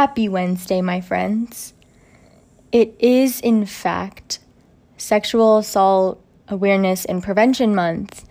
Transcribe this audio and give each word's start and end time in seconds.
Happy 0.00 0.30
Wednesday, 0.30 0.80
my 0.80 1.02
friends. 1.02 1.74
It 2.72 2.94
is, 2.98 3.38
in 3.38 3.66
fact, 3.66 4.38
Sexual 4.96 5.58
Assault 5.58 6.24
Awareness 6.48 7.04
and 7.04 7.22
Prevention 7.22 7.74
Month, 7.74 8.24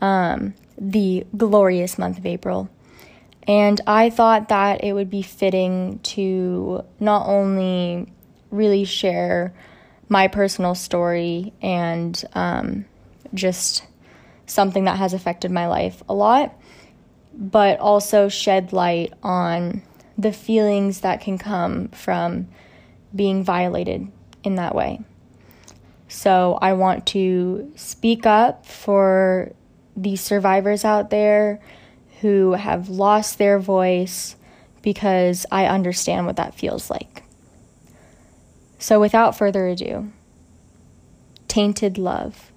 um, 0.00 0.54
the 0.78 1.26
glorious 1.36 1.98
month 1.98 2.18
of 2.18 2.26
April. 2.26 2.70
And 3.48 3.80
I 3.88 4.08
thought 4.08 4.50
that 4.50 4.84
it 4.84 4.92
would 4.92 5.10
be 5.10 5.22
fitting 5.22 5.98
to 6.14 6.84
not 7.00 7.26
only 7.26 8.06
really 8.52 8.84
share 8.84 9.52
my 10.08 10.28
personal 10.28 10.76
story 10.76 11.52
and 11.60 12.24
um, 12.34 12.84
just 13.34 13.84
something 14.46 14.84
that 14.84 14.98
has 14.98 15.12
affected 15.12 15.50
my 15.50 15.66
life 15.66 16.04
a 16.08 16.14
lot, 16.14 16.56
but 17.36 17.80
also 17.80 18.28
shed 18.28 18.72
light 18.72 19.12
on 19.24 19.82
the 20.16 20.32
feelings 20.32 21.00
that 21.00 21.20
can 21.20 21.38
come 21.38 21.88
from 21.88 22.48
being 23.14 23.42
violated 23.42 24.10
in 24.42 24.56
that 24.56 24.74
way. 24.74 25.00
So 26.08 26.58
I 26.60 26.74
want 26.74 27.06
to 27.08 27.72
speak 27.76 28.26
up 28.26 28.66
for 28.66 29.52
the 29.96 30.16
survivors 30.16 30.84
out 30.84 31.10
there 31.10 31.60
who 32.20 32.52
have 32.52 32.88
lost 32.88 33.38
their 33.38 33.58
voice 33.58 34.36
because 34.82 35.46
I 35.50 35.66
understand 35.66 36.26
what 36.26 36.36
that 36.36 36.54
feels 36.54 36.90
like. 36.90 37.22
So 38.78 39.00
without 39.00 39.36
further 39.36 39.66
ado, 39.66 40.12
tainted 41.48 41.96
love. 41.98 42.52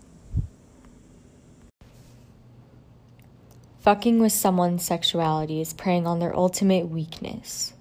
Fucking 3.88 4.20
with 4.20 4.34
someone's 4.34 4.84
sexuality 4.84 5.62
is 5.62 5.72
preying 5.72 6.06
on 6.06 6.20
their 6.20 6.36
ultimate 6.36 6.90
weakness. 6.90 7.72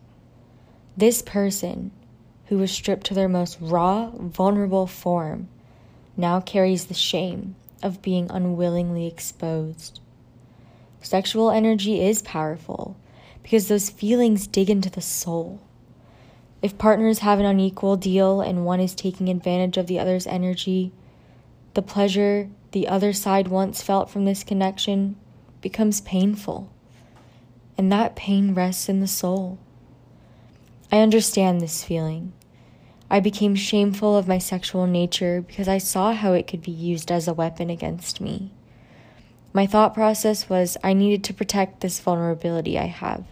This 0.97 1.21
person, 1.21 1.91
who 2.45 2.59
was 2.59 2.71
stripped 2.71 3.07
to 3.07 3.15
their 3.15 3.29
most 3.29 3.59
raw, 3.61 4.13
vulnerable 4.15 4.87
form, 4.87 5.49
now 6.17 6.39
carries 6.39 6.85
the 6.85 6.95
shame 6.95 7.57
of 7.83 8.03
being 8.03 8.31
unwillingly 8.31 9.09
exposed. 9.09 9.99
Sexual 11.01 11.51
energy 11.51 12.01
is 12.01 12.23
powerful 12.23 12.97
because 13.43 13.67
those 13.67 13.91
feelings 13.91 14.47
dig 14.47 14.71
into 14.71 14.89
the 14.89 15.01
soul. 15.01 15.61
If 16.63 16.79
partners 16.79 17.19
have 17.19 17.41
an 17.41 17.47
unequal 17.47 17.97
deal 17.97 18.41
and 18.41 18.65
one 18.65 18.79
is 18.79 18.95
taking 18.95 19.29
advantage 19.29 19.77
of 19.77 19.89
the 19.89 19.99
other's 19.99 20.29
energy, 20.29 20.93
the 21.75 21.83
pleasure 21.83 22.49
the 22.71 22.87
other 22.87 23.13
side 23.13 23.49
once 23.49 23.83
felt 23.83 24.09
from 24.09 24.25
this 24.25 24.45
connection 24.45 25.17
becomes 25.67 26.01
painful, 26.03 26.71
and 27.77 27.91
that 27.91 28.15
pain 28.15 28.55
rests 28.55 28.89
in 28.89 29.01
the 29.01 29.09
soul. 29.09 29.59
I 30.93 31.01
understand 31.01 31.61
this 31.61 31.83
feeling. 31.83 32.33
I 33.11 33.19
became 33.19 33.57
shameful 33.57 34.17
of 34.17 34.29
my 34.29 34.39
sexual 34.39 34.87
nature 34.87 35.43
because 35.43 35.67
I 35.67 35.79
saw 35.79 36.13
how 36.13 36.35
it 36.35 36.47
could 36.47 36.63
be 36.63 36.71
used 36.71 37.11
as 37.11 37.27
a 37.27 37.35
weapon 37.35 37.69
against 37.69 38.21
me. 38.21 38.53
My 39.53 39.67
thought 39.67 39.93
process 39.93 40.49
was 40.49 40.77
I 40.85 40.93
needed 40.93 41.25
to 41.25 41.35
protect 41.35 41.81
this 41.81 41.99
vulnerability 41.99 42.79
I 42.79 42.87
have 42.87 43.25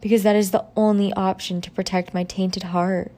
because 0.00 0.22
that 0.22 0.36
is 0.36 0.52
the 0.52 0.66
only 0.76 1.12
option 1.14 1.60
to 1.62 1.70
protect 1.72 2.14
my 2.14 2.22
tainted 2.22 2.62
heart. 2.62 3.10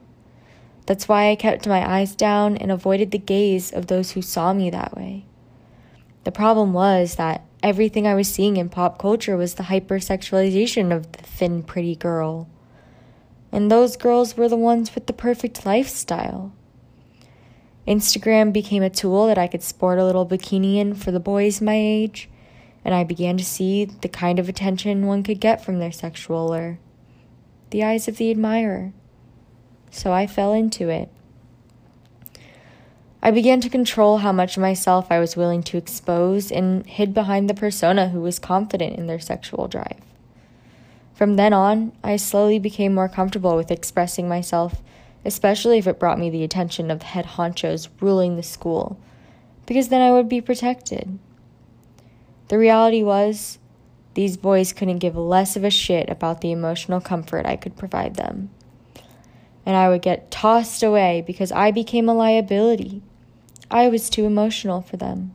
That's 0.87 1.07
why 1.07 1.29
I 1.29 1.35
kept 1.35 1.67
my 1.67 1.87
eyes 1.87 2.15
down 2.15 2.57
and 2.57 2.71
avoided 2.71 3.11
the 3.11 3.19
gaze 3.19 3.71
of 3.71 3.85
those 3.85 4.13
who 4.13 4.23
saw 4.23 4.53
me 4.53 4.71
that 4.71 4.97
way. 4.97 5.25
The 6.23 6.31
problem 6.31 6.73
was 6.73 7.17
that 7.17 7.45
everything 7.65 8.05
I 8.05 8.13
was 8.13 8.31
seeing 8.31 8.57
in 8.57 8.69
pop 8.69 8.99
culture 8.99 9.35
was 9.35 9.55
the 9.55 9.63
hypersexualization 9.63 10.95
of 10.95 11.11
the 11.13 11.23
thin, 11.23 11.63
pretty 11.63 11.95
girl. 11.95 12.47
And 13.51 13.71
those 13.71 13.97
girls 13.97 14.37
were 14.37 14.47
the 14.47 14.55
ones 14.55 14.93
with 14.93 15.07
the 15.07 15.13
perfect 15.13 15.65
lifestyle. 15.65 16.53
Instagram 17.87 18.53
became 18.53 18.83
a 18.83 18.89
tool 18.91 19.25
that 19.25 19.39
I 19.39 19.47
could 19.47 19.63
sport 19.63 19.97
a 19.97 20.05
little 20.05 20.27
bikini 20.27 20.75
in 20.75 20.93
for 20.93 21.11
the 21.11 21.19
boys 21.19 21.59
my 21.59 21.73
age, 21.75 22.29
and 22.83 22.93
I 22.93 23.03
began 23.03 23.35
to 23.37 23.43
see 23.43 23.85
the 23.85 24.09
kind 24.09 24.37
of 24.37 24.47
attention 24.47 25.07
one 25.07 25.23
could 25.23 25.39
get 25.39 25.65
from 25.65 25.79
their 25.79 25.91
sexual 25.91 26.49
lure 26.49 26.77
the 27.71 27.83
eyes 27.83 28.07
of 28.07 28.17
the 28.17 28.29
admirer. 28.29 28.93
So 29.89 30.13
I 30.13 30.27
fell 30.27 30.53
into 30.53 30.87
it. 30.89 31.09
I 33.25 33.31
began 33.31 33.59
to 33.61 33.69
control 33.69 34.19
how 34.19 34.31
much 34.31 34.55
of 34.55 34.61
myself 34.61 35.07
I 35.09 35.17
was 35.17 35.35
willing 35.35 35.63
to 35.63 35.77
expose 35.77 36.51
and 36.51 36.85
hid 36.85 37.11
behind 37.11 37.49
the 37.49 37.55
persona 37.55 38.09
who 38.09 38.21
was 38.21 38.37
confident 38.37 38.99
in 38.99 39.07
their 39.07 39.19
sexual 39.19 39.67
drive. 39.67 39.99
From 41.15 41.35
then 41.35 41.51
on, 41.51 41.91
I 42.03 42.17
slowly 42.17 42.59
became 42.59 42.93
more 42.93 43.09
comfortable 43.09 43.55
with 43.55 43.71
expressing 43.71 44.29
myself, 44.29 44.83
especially 45.25 45.79
if 45.79 45.87
it 45.87 45.97
brought 45.97 46.19
me 46.19 46.29
the 46.29 46.43
attention 46.43 46.91
of 46.91 46.99
the 46.99 47.05
head 47.05 47.25
honchos 47.25 47.87
ruling 47.99 48.35
the 48.35 48.43
school, 48.43 48.99
because 49.65 49.89
then 49.89 50.03
I 50.03 50.11
would 50.11 50.29
be 50.29 50.39
protected. 50.39 51.17
The 52.49 52.59
reality 52.59 53.01
was, 53.01 53.57
these 54.13 54.37
boys 54.37 54.71
couldn't 54.71 54.99
give 54.99 55.17
less 55.17 55.55
of 55.55 55.63
a 55.63 55.71
shit 55.71 56.11
about 56.11 56.41
the 56.41 56.51
emotional 56.51 57.01
comfort 57.01 57.47
I 57.47 57.55
could 57.55 57.75
provide 57.75 58.17
them. 58.17 58.51
And 59.65 59.75
I 59.75 59.89
would 59.89 60.03
get 60.03 60.29
tossed 60.29 60.83
away 60.83 61.23
because 61.25 61.51
I 61.51 61.71
became 61.71 62.07
a 62.07 62.13
liability 62.13 63.01
I 63.71 63.87
was 63.89 64.09
too 64.09 64.25
emotional 64.25 64.81
for 64.81 64.97
them. 64.97 65.33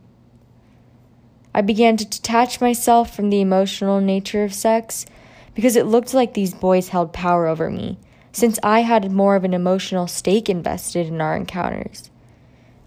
I 1.53 1.61
began 1.61 1.97
to 1.97 2.05
detach 2.05 2.61
myself 2.61 3.13
from 3.13 3.29
the 3.29 3.41
emotional 3.41 3.99
nature 3.99 4.43
of 4.43 4.53
sex 4.53 5.05
because 5.53 5.75
it 5.75 5.85
looked 5.85 6.13
like 6.13 6.33
these 6.33 6.53
boys 6.53 6.89
held 6.89 7.11
power 7.11 7.47
over 7.47 7.69
me, 7.69 7.97
since 8.31 8.57
I 8.63 8.81
had 8.81 9.11
more 9.11 9.35
of 9.35 9.43
an 9.43 9.53
emotional 9.53 10.07
stake 10.07 10.49
invested 10.49 11.07
in 11.07 11.19
our 11.19 11.35
encounters. 11.35 12.09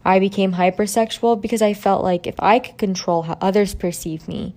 I 0.02 0.18
became 0.18 0.54
hypersexual 0.54 1.40
because 1.40 1.60
I 1.60 1.74
felt 1.74 2.02
like 2.02 2.26
if 2.26 2.36
I 2.38 2.58
could 2.58 2.78
control 2.78 3.22
how 3.22 3.36
others 3.40 3.74
perceive 3.74 4.26
me, 4.26 4.54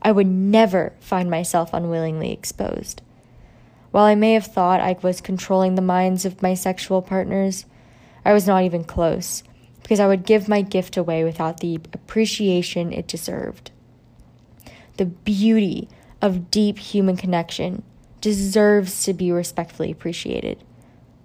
I 0.00 0.12
would 0.12 0.26
never 0.26 0.94
find 1.00 1.30
myself 1.30 1.74
unwillingly 1.74 2.32
exposed. 2.32 3.02
While 3.90 4.04
I 4.04 4.14
may 4.14 4.32
have 4.32 4.46
thought 4.46 4.80
I 4.80 4.96
was 5.02 5.20
controlling 5.20 5.74
the 5.74 5.82
minds 5.82 6.24
of 6.24 6.42
my 6.42 6.54
sexual 6.54 7.02
partners, 7.02 7.66
I 8.24 8.32
was 8.32 8.46
not 8.46 8.62
even 8.62 8.84
close 8.84 9.42
because 9.90 9.98
I 9.98 10.06
would 10.06 10.24
give 10.24 10.48
my 10.48 10.62
gift 10.62 10.96
away 10.96 11.24
without 11.24 11.58
the 11.58 11.74
appreciation 11.92 12.92
it 12.92 13.08
deserved. 13.08 13.72
The 14.98 15.06
beauty 15.06 15.88
of 16.22 16.48
deep 16.48 16.78
human 16.78 17.16
connection 17.16 17.82
deserves 18.20 19.02
to 19.02 19.12
be 19.12 19.32
respectfully 19.32 19.90
appreciated 19.90 20.62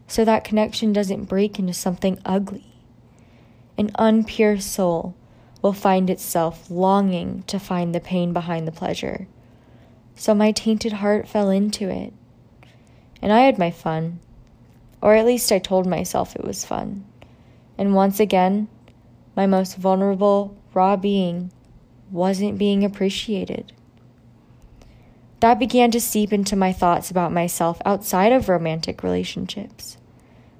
so 0.07 0.25
that 0.25 0.43
connection 0.43 0.93
doesn't 0.93 1.25
break 1.25 1.59
into 1.59 1.75
something 1.75 2.17
ugly. 2.25 2.65
An 3.77 3.91
unpure 3.99 4.59
soul 4.59 5.13
will 5.61 5.71
find 5.71 6.09
itself 6.09 6.67
longing 6.67 7.43
to 7.45 7.59
find 7.59 7.93
the 7.93 7.99
pain 7.99 8.33
behind 8.33 8.67
the 8.67 8.71
pleasure. 8.71 9.27
So 10.15 10.33
my 10.33 10.51
tainted 10.51 10.93
heart 10.93 11.27
fell 11.27 11.51
into 11.51 11.87
it. 11.87 12.13
And 13.21 13.31
I 13.31 13.41
had 13.41 13.59
my 13.59 13.69
fun. 13.69 14.21
Or 15.03 15.13
at 15.13 15.27
least 15.27 15.51
I 15.51 15.59
told 15.59 15.85
myself 15.85 16.35
it 16.35 16.43
was 16.43 16.65
fun. 16.65 17.05
And 17.77 17.93
once 17.93 18.19
again, 18.19 18.67
my 19.35 19.45
most 19.45 19.77
vulnerable, 19.77 20.57
raw 20.73 20.95
being 20.95 21.51
wasn't 22.11 22.57
being 22.57 22.83
appreciated. 22.83 23.73
That 25.41 25.59
began 25.59 25.91
to 25.91 25.99
seep 25.99 26.31
into 26.31 26.55
my 26.55 26.71
thoughts 26.71 27.11
about 27.11 27.31
myself 27.31 27.81
outside 27.85 28.31
of 28.31 28.49
romantic 28.49 29.03
relationships. 29.03 29.97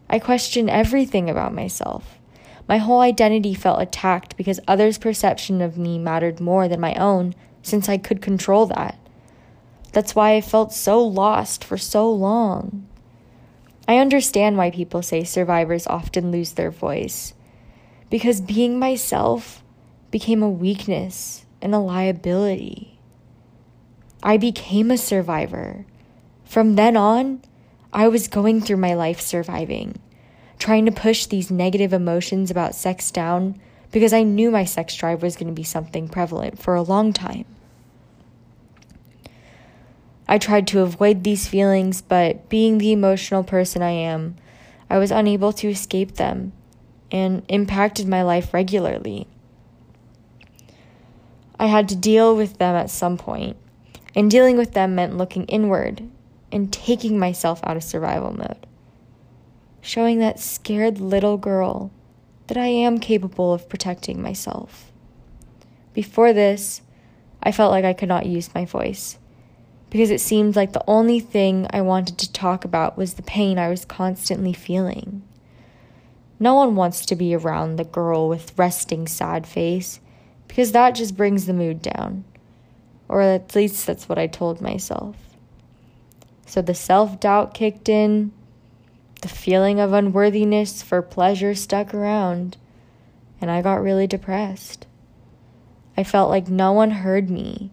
I 0.09 0.19
questioned 0.19 0.69
everything 0.69 1.29
about 1.29 1.53
myself. 1.53 2.19
My 2.67 2.77
whole 2.77 2.99
identity 2.99 3.53
felt 3.53 3.81
attacked 3.81 4.37
because 4.37 4.59
others' 4.67 4.97
perception 4.97 5.61
of 5.61 5.77
me 5.77 5.97
mattered 5.97 6.39
more 6.39 6.67
than 6.67 6.79
my 6.79 6.93
own, 6.95 7.33
since 7.61 7.89
I 7.89 7.97
could 7.97 8.21
control 8.21 8.65
that. 8.67 8.97
That's 9.91 10.13
why 10.13 10.35
I 10.35 10.41
felt 10.41 10.73
so 10.73 11.01
lost 11.01 11.63
for 11.63 11.77
so 11.77 12.11
long. 12.11 12.85
I 13.87 13.97
understand 13.97 14.57
why 14.57 14.71
people 14.71 15.01
say 15.01 15.23
survivors 15.23 15.85
often 15.87 16.31
lose 16.31 16.53
their 16.53 16.71
voice. 16.71 17.33
Because 18.09 18.41
being 18.41 18.79
myself 18.79 19.63
became 20.11 20.41
a 20.41 20.49
weakness 20.49 21.45
and 21.61 21.75
a 21.75 21.79
liability. 21.79 22.99
I 24.23 24.37
became 24.37 24.89
a 24.89 24.97
survivor. 24.97 25.85
From 26.45 26.75
then 26.75 26.97
on, 26.97 27.41
I 27.93 28.07
was 28.07 28.27
going 28.27 28.61
through 28.61 28.77
my 28.77 28.93
life 28.93 29.21
surviving, 29.21 29.99
trying 30.57 30.85
to 30.85 30.91
push 30.91 31.25
these 31.25 31.51
negative 31.51 31.93
emotions 31.93 32.49
about 32.49 32.75
sex 32.75 33.11
down 33.11 33.59
because 33.91 34.13
I 34.13 34.23
knew 34.23 34.51
my 34.51 34.65
sex 34.65 34.95
drive 34.95 35.21
was 35.21 35.35
going 35.35 35.47
to 35.47 35.53
be 35.53 35.63
something 35.63 36.09
prevalent 36.09 36.59
for 36.59 36.75
a 36.75 36.81
long 36.81 37.13
time. 37.13 37.45
I 40.27 40.37
tried 40.39 40.67
to 40.67 40.81
avoid 40.81 41.23
these 41.23 41.47
feelings, 41.47 42.01
but 42.01 42.49
being 42.49 42.77
the 42.77 42.91
emotional 42.91 43.43
person 43.43 43.81
I 43.81 43.91
am, 43.91 44.35
I 44.89 44.97
was 44.97 45.11
unable 45.11 45.53
to 45.53 45.69
escape 45.69 46.15
them 46.15 46.53
and 47.11 47.43
impacted 47.47 48.07
my 48.07 48.23
life 48.23 48.53
regularly. 48.53 49.27
I 51.59 51.67
had 51.67 51.87
to 51.89 51.95
deal 51.95 52.35
with 52.35 52.57
them 52.57 52.75
at 52.75 52.89
some 52.89 53.17
point, 53.17 53.55
and 54.15 54.29
dealing 54.31 54.57
with 54.57 54.73
them 54.73 54.95
meant 54.95 55.17
looking 55.17 55.45
inward 55.45 56.09
and 56.51 56.73
taking 56.73 57.19
myself 57.19 57.59
out 57.63 57.77
of 57.77 57.83
survival 57.83 58.33
mode. 58.33 58.65
Showing 59.81 60.19
that 60.19 60.39
scared 60.39 60.99
little 60.99 61.37
girl 61.37 61.91
that 62.47 62.57
I 62.57 62.67
am 62.67 62.99
capable 62.99 63.53
of 63.53 63.69
protecting 63.69 64.21
myself. 64.21 64.91
Before 65.93 66.33
this, 66.33 66.81
I 67.43 67.51
felt 67.51 67.71
like 67.71 67.85
I 67.85 67.93
could 67.93 68.09
not 68.09 68.25
use 68.25 68.53
my 68.55 68.65
voice 68.65 69.17
because 69.95 70.11
it 70.11 70.19
seemed 70.19 70.57
like 70.57 70.73
the 70.73 70.83
only 70.89 71.21
thing 71.21 71.65
I 71.69 71.79
wanted 71.79 72.17
to 72.17 72.33
talk 72.33 72.65
about 72.65 72.97
was 72.97 73.13
the 73.13 73.21
pain 73.21 73.57
I 73.57 73.69
was 73.69 73.85
constantly 73.85 74.51
feeling. 74.51 75.23
No 76.37 76.53
one 76.53 76.75
wants 76.75 77.05
to 77.05 77.15
be 77.15 77.33
around 77.33 77.77
the 77.77 77.85
girl 77.85 78.27
with 78.27 78.59
resting 78.59 79.07
sad 79.07 79.47
face 79.47 80.01
because 80.49 80.73
that 80.73 80.95
just 80.95 81.15
brings 81.15 81.45
the 81.45 81.53
mood 81.53 81.81
down. 81.81 82.25
Or 83.07 83.21
at 83.21 83.55
least 83.55 83.87
that's 83.87 84.09
what 84.09 84.17
I 84.17 84.27
told 84.27 84.59
myself. 84.59 85.15
So 86.45 86.61
the 86.61 86.75
self 86.75 87.17
doubt 87.21 87.53
kicked 87.53 87.87
in, 87.87 88.33
the 89.21 89.29
feeling 89.29 89.79
of 89.79 89.93
unworthiness 89.93 90.81
for 90.81 91.01
pleasure 91.01 91.55
stuck 91.55 91.93
around, 91.93 92.57
and 93.39 93.49
I 93.49 93.61
got 93.61 93.81
really 93.81 94.07
depressed. 94.07 94.87
I 95.95 96.03
felt 96.03 96.29
like 96.29 96.49
no 96.49 96.73
one 96.73 96.91
heard 96.91 97.29
me 97.29 97.71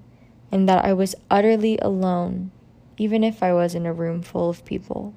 and 0.53 0.69
that 0.69 0.85
I 0.85 0.93
was 0.93 1.17
utterly 1.31 1.79
alone, 1.79 2.53
even 2.99 3.25
if 3.25 3.43
I 3.43 3.53
was 3.53 3.75
in 3.75 3.87
a 3.87 3.93
room 3.93 4.23
full 4.23 4.49
of 4.49 4.65
people. 4.65 5.15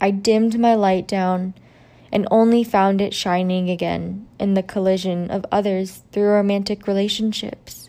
I 0.00 0.10
dimmed 0.10 0.58
my 0.58 0.74
light 0.74 1.08
down 1.08 1.54
and 2.12 2.28
only 2.30 2.64
found 2.64 3.00
it 3.00 3.14
shining 3.14 3.70
again 3.70 4.26
in 4.38 4.54
the 4.54 4.62
collision 4.62 5.30
of 5.30 5.46
others 5.50 6.02
through 6.12 6.28
romantic 6.28 6.86
relationships. 6.86 7.88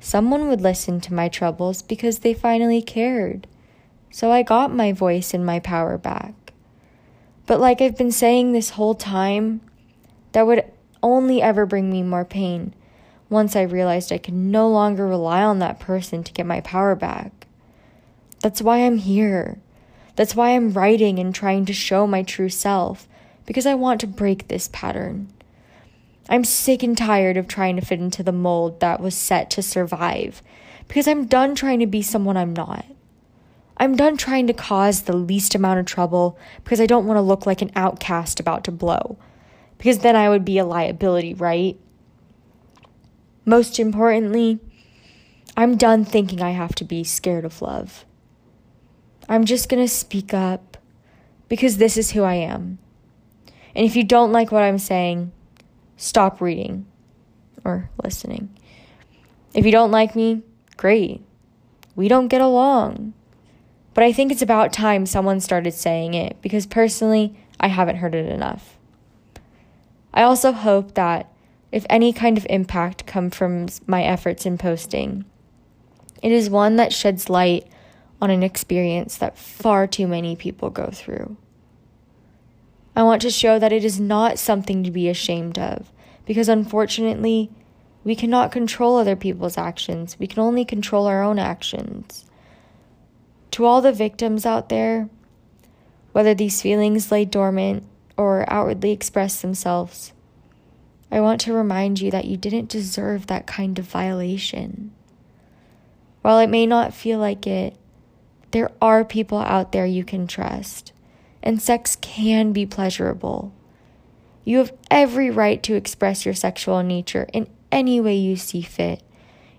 Someone 0.00 0.48
would 0.48 0.60
listen 0.60 1.00
to 1.02 1.14
my 1.14 1.28
troubles 1.28 1.82
because 1.82 2.20
they 2.20 2.34
finally 2.34 2.82
cared 2.82 3.46
so 4.10 4.32
I 4.32 4.42
got 4.42 4.74
my 4.74 4.92
voice 4.92 5.32
and 5.32 5.46
my 5.46 5.60
power 5.60 5.96
back. 5.96 6.52
But 7.46 7.60
like 7.60 7.80
I've 7.80 7.96
been 7.96 8.12
saying 8.12 8.52
this 8.52 8.70
whole 8.70 8.94
time, 8.94 9.60
that 10.32 10.46
would 10.46 10.64
only 11.02 11.40
ever 11.40 11.64
bring 11.64 11.90
me 11.90 12.02
more 12.02 12.24
pain 12.24 12.74
once 13.30 13.56
I 13.56 13.62
realized 13.62 14.12
I 14.12 14.18
could 14.18 14.34
no 14.34 14.68
longer 14.68 15.06
rely 15.06 15.42
on 15.42 15.60
that 15.60 15.80
person 15.80 16.22
to 16.24 16.32
get 16.32 16.44
my 16.44 16.60
power 16.60 16.94
back. 16.94 17.46
That's 18.40 18.60
why 18.60 18.78
I'm 18.78 18.98
here. 18.98 19.58
That's 20.16 20.34
why 20.34 20.50
I'm 20.50 20.72
writing 20.72 21.18
and 21.18 21.34
trying 21.34 21.64
to 21.66 21.72
show 21.72 22.06
my 22.06 22.22
true 22.22 22.50
self, 22.50 23.08
because 23.46 23.64
I 23.64 23.74
want 23.74 24.00
to 24.00 24.06
break 24.06 24.48
this 24.48 24.68
pattern. 24.68 25.32
I'm 26.28 26.44
sick 26.44 26.82
and 26.82 26.98
tired 26.98 27.36
of 27.36 27.48
trying 27.48 27.76
to 27.76 27.82
fit 27.82 28.00
into 28.00 28.22
the 28.22 28.32
mold 28.32 28.80
that 28.80 29.00
was 29.00 29.14
set 29.14 29.48
to 29.50 29.62
survive, 29.62 30.42
because 30.88 31.08
I'm 31.08 31.26
done 31.26 31.54
trying 31.54 31.78
to 31.78 31.86
be 31.86 32.02
someone 32.02 32.36
I'm 32.36 32.52
not. 32.52 32.84
I'm 33.76 33.96
done 33.96 34.18
trying 34.18 34.46
to 34.48 34.52
cause 34.52 35.02
the 35.02 35.16
least 35.16 35.54
amount 35.54 35.80
of 35.80 35.86
trouble 35.86 36.38
because 36.62 36.82
I 36.82 36.86
don't 36.86 37.06
want 37.06 37.16
to 37.16 37.22
look 37.22 37.46
like 37.46 37.62
an 37.62 37.72
outcast 37.74 38.38
about 38.38 38.62
to 38.64 38.70
blow. 38.70 39.16
Because 39.78 40.00
then 40.00 40.16
I 40.16 40.28
would 40.28 40.44
be 40.44 40.58
a 40.58 40.66
liability, 40.66 41.32
right? 41.32 41.78
Most 43.50 43.80
importantly, 43.80 44.60
I'm 45.56 45.76
done 45.76 46.04
thinking 46.04 46.40
I 46.40 46.50
have 46.50 46.72
to 46.76 46.84
be 46.84 47.02
scared 47.02 47.44
of 47.44 47.60
love. 47.60 48.04
I'm 49.28 49.44
just 49.44 49.68
to 49.68 49.88
speak 49.88 50.32
up 50.32 50.76
because 51.48 51.76
this 51.76 51.96
is 51.96 52.12
who 52.12 52.22
I 52.22 52.34
am. 52.34 52.78
And 53.74 53.84
if 53.84 53.96
you 53.96 54.04
don't 54.04 54.30
like 54.30 54.52
what 54.52 54.62
I'm 54.62 54.78
saying, 54.78 55.32
stop 55.96 56.40
reading 56.40 56.86
or 57.64 57.90
listening. 58.04 58.56
If 59.52 59.66
you 59.66 59.72
don't 59.72 59.90
like 59.90 60.14
me, 60.14 60.44
great. 60.76 61.20
We 61.96 62.06
don't 62.06 62.28
get 62.28 62.40
along. 62.40 63.14
But 63.94 64.04
I 64.04 64.12
think 64.12 64.30
it's 64.30 64.42
about 64.42 64.72
time 64.72 65.06
someone 65.06 65.40
started 65.40 65.74
saying 65.74 66.14
it 66.14 66.40
because 66.40 66.66
personally, 66.66 67.34
I 67.58 67.66
haven't 67.66 67.96
heard 67.96 68.14
it 68.14 68.30
enough. 68.30 68.78
I 70.14 70.22
also 70.22 70.52
hope 70.52 70.94
that 70.94 71.28
if 71.72 71.86
any 71.88 72.12
kind 72.12 72.36
of 72.36 72.46
impact 72.50 73.06
come 73.06 73.30
from 73.30 73.66
my 73.86 74.02
efforts 74.02 74.44
in 74.44 74.58
posting, 74.58 75.24
it 76.22 76.32
is 76.32 76.50
one 76.50 76.76
that 76.76 76.92
sheds 76.92 77.30
light 77.30 77.66
on 78.20 78.30
an 78.30 78.42
experience 78.42 79.16
that 79.16 79.38
far 79.38 79.86
too 79.86 80.06
many 80.06 80.36
people 80.36 80.70
go 80.70 80.90
through. 80.92 81.36
I 82.94 83.02
want 83.02 83.22
to 83.22 83.30
show 83.30 83.58
that 83.58 83.72
it 83.72 83.84
is 83.84 84.00
not 84.00 84.38
something 84.38 84.82
to 84.82 84.90
be 84.90 85.08
ashamed 85.08 85.58
of 85.58 85.90
because 86.26 86.48
unfortunately, 86.48 87.50
we 88.04 88.16
cannot 88.16 88.52
control 88.52 88.96
other 88.96 89.16
people's 89.16 89.58
actions. 89.58 90.18
We 90.18 90.26
can 90.26 90.40
only 90.40 90.64
control 90.64 91.06
our 91.06 91.22
own 91.22 91.38
actions. 91.38 92.26
To 93.52 93.64
all 93.64 93.80
the 93.80 93.92
victims 93.92 94.46
out 94.46 94.68
there, 94.68 95.08
whether 96.12 96.34
these 96.34 96.62
feelings 96.62 97.12
lay 97.12 97.24
dormant 97.24 97.84
or 98.16 98.44
outwardly 98.52 98.90
express 98.90 99.40
themselves, 99.40 100.12
I 101.10 101.20
want 101.20 101.40
to 101.42 101.52
remind 101.52 102.00
you 102.00 102.10
that 102.10 102.24
you 102.24 102.36
didn't 102.36 102.68
deserve 102.68 103.26
that 103.26 103.46
kind 103.46 103.78
of 103.78 103.84
violation. 103.84 104.92
While 106.22 106.38
it 106.38 106.48
may 106.48 106.66
not 106.66 106.94
feel 106.94 107.18
like 107.18 107.46
it, 107.46 107.76
there 108.52 108.70
are 108.80 109.04
people 109.04 109.38
out 109.38 109.72
there 109.72 109.86
you 109.86 110.04
can 110.04 110.26
trust, 110.26 110.92
and 111.42 111.62
sex 111.62 111.96
can 112.00 112.52
be 112.52 112.66
pleasurable. 112.66 113.52
You 114.44 114.58
have 114.58 114.72
every 114.90 115.30
right 115.30 115.62
to 115.62 115.74
express 115.74 116.24
your 116.24 116.34
sexual 116.34 116.82
nature 116.82 117.28
in 117.32 117.48
any 117.70 118.00
way 118.00 118.16
you 118.16 118.36
see 118.36 118.62
fit 118.62 119.02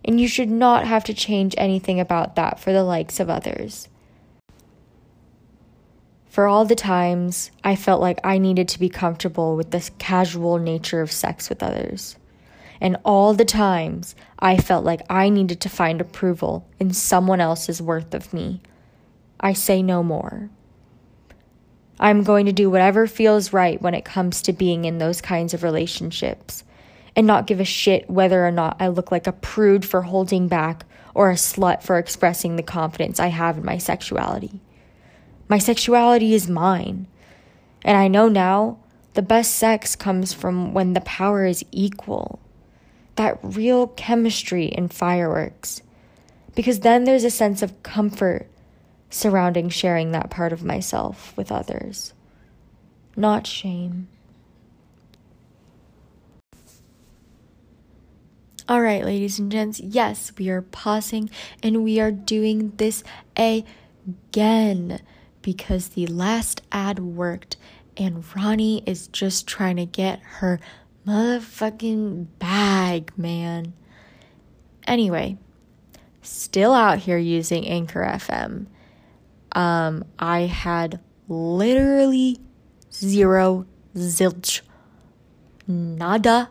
and 0.04 0.20
you 0.20 0.28
should 0.28 0.50
not 0.50 0.86
have 0.88 1.04
to 1.06 1.14
change 1.14 1.54
anything 1.58 2.00
about 2.00 2.36
that 2.36 2.60
for 2.60 2.72
the 2.72 2.84
likes 2.84 3.20
of 3.20 3.30
others. 3.30 3.88
For 6.32 6.48
all 6.48 6.64
the 6.64 6.76
times 6.76 7.52
I 7.62 7.76
felt 7.76 8.00
like 8.00 8.22
I 8.24 8.38
needed 8.38 8.70
to 8.70 8.80
be 8.80 8.88
comfortable 8.88 9.58
with 9.58 9.72
the 9.72 9.92
casual 10.00 10.60
nature 10.60 11.02
of 11.02 11.12
sex 11.12 11.50
with 11.50 11.62
others, 11.62 12.16
and 12.80 12.96
all 13.04 13.34
the 13.34 13.44
times 13.44 14.16
I 14.40 14.56
felt 14.56 14.86
like 14.86 15.02
I 15.10 15.28
needed 15.28 15.60
to 15.60 15.68
find 15.68 16.00
approval 16.00 16.66
in 16.80 16.94
someone 16.94 17.42
else's 17.42 17.82
worth 17.82 18.14
of 18.14 18.32
me, 18.32 18.62
I 19.42 19.52
say 19.52 19.84
no 19.84 20.04
more. 20.04 20.50
I'm 22.00 22.24
going 22.24 22.46
to 22.46 22.54
do 22.54 22.70
whatever 22.70 23.08
feels 23.08 23.52
right 23.52 23.82
when 23.82 23.94
it 23.94 24.06
comes 24.06 24.42
to 24.44 24.54
being 24.54 24.86
in 24.86 25.00
those 25.00 25.20
kinds 25.20 25.54
of 25.54 25.64
relationships 25.64 26.64
and 27.14 27.28
not 27.28 27.46
give 27.46 27.60
a 27.60 27.66
shit 27.66 28.10
whether 28.10 28.48
or 28.48 28.52
not 28.52 28.78
I 28.80 28.88
look 28.88 29.12
like 29.12 29.28
a 29.28 29.34
prude 29.34 29.84
for 29.84 30.04
holding 30.04 30.48
back 30.48 30.86
or 31.14 31.30
a 31.30 31.36
slut 31.36 31.84
for 31.84 31.98
expressing 31.98 32.56
the 32.56 32.64
confidence 32.64 33.20
I 33.20 33.28
have 33.28 33.58
in 33.58 33.66
my 33.66 33.78
sexuality. 33.78 34.62
My 35.52 35.58
sexuality 35.58 36.34
is 36.34 36.48
mine. 36.48 37.08
And 37.84 37.98
I 37.98 38.08
know 38.08 38.30
now 38.30 38.78
the 39.16 39.22
best 39.22 39.54
sex 39.56 39.98
comes 39.98 40.32
from 40.32 40.74
when 40.74 40.94
the 40.94 41.02
power 41.02 41.46
is 41.46 41.66
equal. 41.74 42.40
That 43.18 43.38
real 43.44 43.88
chemistry 43.88 44.72
and 44.72 44.94
fireworks. 44.94 45.82
Because 46.56 46.80
then 46.80 47.04
there's 47.04 47.26
a 47.26 47.30
sense 47.30 47.62
of 47.62 47.84
comfort 47.84 48.48
surrounding 49.10 49.68
sharing 49.68 50.14
that 50.14 50.30
part 50.30 50.54
of 50.54 50.64
myself 50.64 51.36
with 51.36 51.52
others, 51.52 52.14
not 53.18 53.46
shame. 53.46 54.08
All 58.70 58.80
right, 58.80 59.04
ladies 59.04 59.38
and 59.38 59.52
gents, 59.52 59.82
yes, 59.82 60.32
we 60.38 60.50
are 60.50 60.62
pausing 60.62 61.30
and 61.62 61.84
we 61.84 62.00
are 62.00 62.10
doing 62.10 62.72
this 62.78 63.04
again 63.36 65.02
because 65.42 65.90
the 65.90 66.08
last 66.08 66.62
ad 66.72 67.00
worked 67.00 67.58
and 67.98 68.24
Ronnie 68.36 68.84
is 68.86 69.08
just 69.08 69.48
trying 69.48 69.76
to 69.78 69.86
get 69.86 70.20
her 70.20 70.60
motherfucking 71.06 72.28
bag, 72.40 73.12
man. 73.18 73.74
Anyway, 74.88 75.38
still 76.22 76.74
out 76.74 77.00
here 77.00 77.18
using 77.18 77.68
Anchor 77.68 78.02
FM. 78.02 78.68
Um, 79.54 80.06
I 80.18 80.42
had 80.42 81.00
literally 81.28 82.40
zero 82.92 83.66
zilch 83.96 84.62
nada 85.68 86.50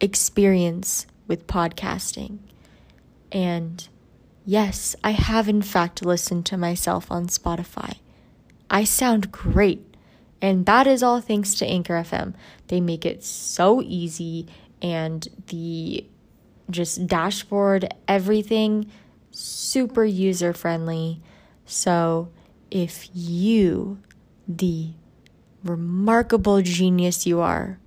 experience 0.00 1.06
with 1.26 1.46
podcasting. 1.46 2.38
And 3.30 3.88
yes, 4.44 4.96
I 5.02 5.12
have 5.12 5.48
in 5.48 5.62
fact 5.62 6.04
listened 6.04 6.46
to 6.46 6.56
myself 6.56 7.10
on 7.10 7.26
Spotify. 7.28 7.96
I 8.72 8.84
sound 8.84 9.30
great. 9.30 9.86
And 10.40 10.66
that 10.66 10.86
is 10.88 11.02
all 11.02 11.20
thanks 11.20 11.54
to 11.56 11.66
Anchor 11.66 11.94
FM. 11.94 12.34
They 12.66 12.80
make 12.80 13.06
it 13.06 13.22
so 13.22 13.82
easy 13.82 14.48
and 14.80 15.28
the 15.48 16.06
just 16.70 17.06
dashboard, 17.06 17.94
everything 18.08 18.90
super 19.30 20.04
user 20.04 20.52
friendly. 20.52 21.20
So 21.66 22.30
if 22.70 23.08
you, 23.14 23.98
the 24.48 24.88
remarkable 25.62 26.62
genius 26.62 27.26
you 27.26 27.40
are, 27.40 27.78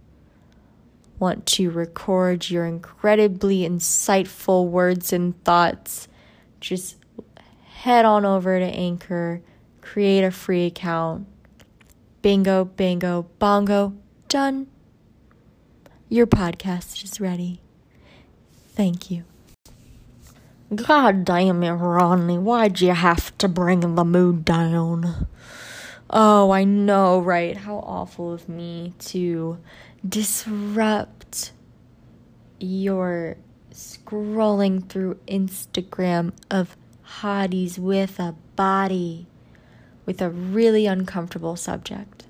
want 1.17 1.45
to 1.47 1.71
record 1.71 2.49
your 2.49 2.65
incredibly 2.65 3.67
insightful 3.67 4.67
words 4.67 5.11
and 5.11 5.43
thoughts, 5.43 6.07
just 6.59 6.97
head 7.63 8.05
on 8.05 8.23
over 8.23 8.59
to 8.59 8.65
Anchor, 8.65 9.41
create 9.85 10.23
a 10.23 10.31
free 10.31 10.65
account. 10.65 11.27
Bingo, 12.23 12.65
bingo, 12.65 13.27
bongo, 13.37 13.93
done. 14.27 14.65
Your 16.09 16.25
podcast 16.25 17.03
is 17.03 17.21
ready. 17.21 17.61
Thank 18.69 19.11
you. 19.11 19.25
God 20.73 21.23
damn 21.23 21.61
it, 21.61 21.71
Ronnie. 21.71 22.39
Why'd 22.39 22.81
you 22.81 22.93
have 22.93 23.37
to 23.37 23.47
bring 23.47 23.81
the 23.81 24.03
mood 24.03 24.43
down? 24.43 25.27
Oh, 26.09 26.49
I 26.49 26.63
know, 26.63 27.19
right? 27.19 27.55
How 27.55 27.77
awful 27.77 28.33
of 28.33 28.49
me 28.49 28.93
to 28.99 29.59
disrupt 30.07 31.51
your 32.59 33.37
scrolling 33.71 34.89
through 34.89 35.19
Instagram 35.27 36.33
of 36.49 36.75
hotties 37.19 37.77
with 37.77 38.19
a 38.19 38.35
body 38.55 39.27
with 40.05 40.21
a 40.21 40.29
really 40.29 40.85
uncomfortable 40.85 41.55
subject. 41.55 42.25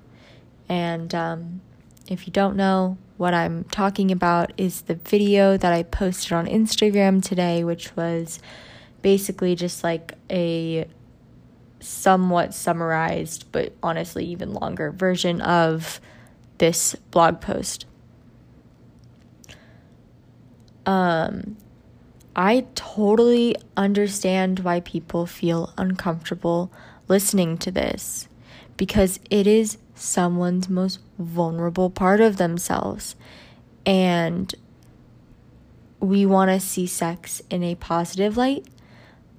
And 0.68 1.14
um, 1.14 1.60
if 2.08 2.26
you 2.26 2.32
don't 2.32 2.56
know, 2.56 2.98
what 3.16 3.34
I'm 3.34 3.64
talking 3.64 4.10
about 4.10 4.52
is 4.56 4.82
the 4.82 4.94
video 4.94 5.56
that 5.56 5.72
I 5.72 5.82
posted 5.82 6.32
on 6.32 6.46
Instagram 6.46 7.22
today, 7.22 7.64
which 7.64 7.94
was 7.96 8.40
basically 9.02 9.54
just 9.54 9.82
like 9.84 10.14
a 10.30 10.86
somewhat 11.80 12.52
summarized, 12.54 13.50
but 13.52 13.72
honestly 13.82 14.24
even 14.24 14.52
longer 14.52 14.90
version 14.90 15.40
of 15.40 16.00
this 16.58 16.94
blog 17.10 17.40
post. 17.40 17.86
Um, 20.84 21.56
I 22.34 22.66
totally 22.74 23.56
understand 23.76 24.60
why 24.60 24.80
people 24.80 25.26
feel 25.26 25.72
uncomfortable 25.78 26.70
listening 27.08 27.58
to 27.58 27.70
this 27.70 28.28
because 28.76 29.20
it 29.30 29.46
is 29.46 29.78
someone's 29.94 30.68
most 30.68 31.00
vulnerable 31.18 31.90
part 31.90 32.20
of 32.20 32.36
themselves. 32.36 33.16
And 33.84 34.54
we 36.00 36.26
want 36.26 36.50
to 36.50 36.60
see 36.60 36.86
sex 36.86 37.42
in 37.50 37.62
a 37.62 37.74
positive 37.76 38.36
light. 38.36 38.66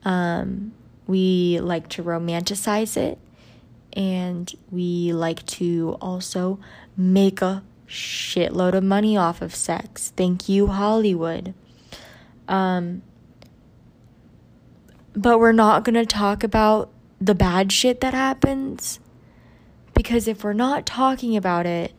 Um, 0.04 0.74
we 1.06 1.60
like 1.60 1.88
to 1.90 2.04
romanticize 2.04 2.98
it. 2.98 3.18
And 3.94 4.52
we 4.70 5.12
like 5.14 5.46
to 5.48 5.98
also 6.02 6.60
make 6.96 7.42
a 7.42 7.64
shitload 7.88 8.74
of 8.74 8.84
money 8.84 9.18
off 9.18 9.42
of 9.42 9.56
sex. 9.56 10.14
Thank 10.16 10.50
you, 10.50 10.68
Hollywood. 10.68 11.54
Um, 12.48 13.02
but 15.16 15.40
we're 15.40 15.52
not 15.52 15.84
going 15.84 15.96
to 15.96 16.06
talk 16.06 16.44
about 16.44 16.92
the 17.20 17.36
bad 17.36 17.72
shit 17.72 18.02
that 18.02 18.14
happens 18.14 19.00
because 19.94 20.28
if 20.28 20.44
we're 20.44 20.54
not 20.54 20.86
talking 20.86 21.36
about 21.36 21.66
it, 21.66 21.94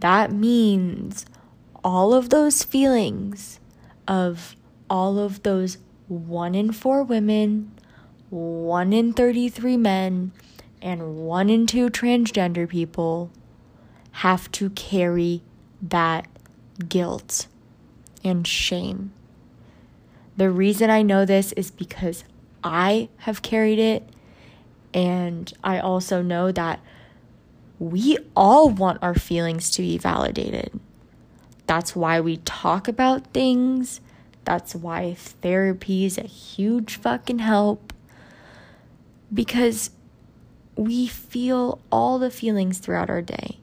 that 0.00 0.30
means 0.30 1.24
all 1.82 2.12
of 2.12 2.28
those 2.28 2.62
feelings 2.62 3.60
of 4.06 4.54
all 4.90 5.18
of 5.18 5.42
those 5.42 5.78
1 6.08 6.54
in 6.54 6.72
4 6.72 7.02
women, 7.02 7.72
1 8.30 8.92
in 8.92 9.12
33 9.12 9.76
men, 9.76 10.32
and 10.80 11.16
1 11.16 11.50
in 11.50 11.66
2 11.66 11.90
transgender 11.90 12.68
people 12.68 13.30
have 14.12 14.50
to 14.52 14.70
carry 14.70 15.42
that 15.80 16.26
guilt 16.88 17.46
and 18.24 18.46
shame. 18.46 19.12
The 20.36 20.50
reason 20.50 20.90
I 20.90 21.02
know 21.02 21.24
this 21.24 21.52
is 21.52 21.70
because 21.70 22.24
I 22.62 23.08
have 23.18 23.42
carried 23.42 23.78
it 23.78 24.08
and 24.94 25.52
I 25.62 25.78
also 25.78 26.22
know 26.22 26.50
that 26.52 26.80
we 27.78 28.18
all 28.34 28.70
want 28.70 29.02
our 29.02 29.14
feelings 29.14 29.70
to 29.72 29.82
be 29.82 29.98
validated. 29.98 30.78
That's 31.66 31.94
why 31.94 32.20
we 32.20 32.38
talk 32.38 32.88
about 32.88 33.32
things. 33.32 34.00
That's 34.44 34.74
why 34.74 35.14
therapy 35.14 36.04
is 36.04 36.18
a 36.18 36.22
huge 36.22 36.96
fucking 36.96 37.40
help. 37.40 37.92
Because 39.32 39.90
we 40.74 41.06
feel 41.06 41.80
all 41.92 42.18
the 42.18 42.30
feelings 42.30 42.78
throughout 42.78 43.10
our 43.10 43.22
day. 43.22 43.58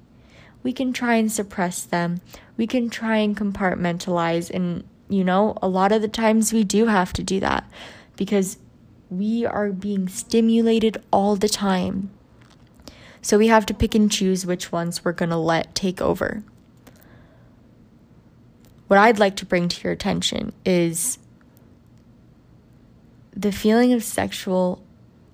We 0.62 0.72
can 0.72 0.94
try 0.94 1.16
and 1.16 1.32
suppress 1.32 1.84
them. 1.84 2.22
We 2.58 2.68
can 2.68 2.90
try 2.90 3.18
and 3.18 3.36
compartmentalize. 3.36 4.50
And, 4.50 4.84
you 5.10 5.24
know, 5.24 5.58
a 5.62 5.68
lot 5.68 5.92
of 5.92 6.02
the 6.02 6.08
times 6.08 6.54
we 6.54 6.64
do 6.64 6.86
have 6.86 7.12
to 7.14 7.24
do 7.24 7.40
that 7.40 7.70
because 8.16 8.58
we 9.10 9.46
are 9.46 9.72
being 9.72 10.08
stimulated 10.08 11.02
all 11.12 11.36
the 11.36 11.50
time. 11.50 12.10
So 13.22 13.38
we 13.38 13.48
have 13.48 13.66
to 13.68 13.74
pick 13.74 13.96
and 13.96 14.12
choose 14.12 14.46
which 14.46 14.72
ones 14.72 15.04
we're 15.04 15.12
going 15.12 15.30
to 15.30 15.38
let 15.38 15.74
take 15.74 16.02
over. 16.02 16.44
What 18.88 19.00
I'd 19.00 19.20
like 19.20 19.36
to 19.38 19.46
bring 19.46 19.68
to 19.68 19.84
your 19.84 19.94
attention 19.94 20.54
is 20.64 21.18
the 23.36 23.52
feeling 23.52 23.94
of 23.94 24.04
sexual 24.04 24.84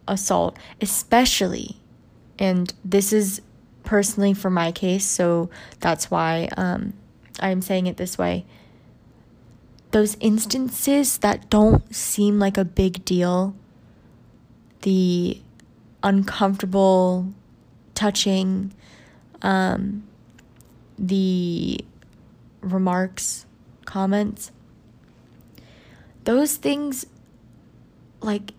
assault, 0.08 0.58
especially, 0.80 1.78
and 2.40 2.74
this 2.84 3.12
is 3.12 3.42
personally 3.84 4.34
for 4.34 4.50
my 4.50 4.72
case, 4.72 5.06
so 5.06 5.50
that's 5.80 6.10
why 6.10 6.50
um, 6.58 6.94
I'm 7.40 7.62
saying 7.62 7.88
it 7.88 7.98
this 7.98 8.18
way. 8.18 8.46
Those 9.92 10.16
instances 10.20 11.18
that 11.20 11.50
don't 11.50 11.94
seem 11.94 12.40
like 12.40 12.58
a 12.58 12.66
big 12.66 13.04
deal 13.06 13.56
the 14.82 15.42
uncomfortable 16.04 17.32
touching, 17.94 18.74
um, 19.42 20.04
the 20.98 21.84
remarks, 22.62 23.46
comments. 23.86 24.52
Those 26.24 26.56
things, 26.56 27.06
like, 28.22 28.54